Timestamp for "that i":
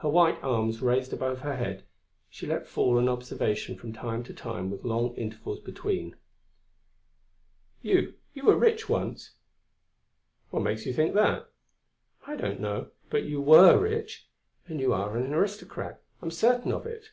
11.14-12.36